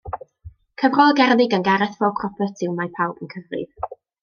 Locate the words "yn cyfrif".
3.27-3.89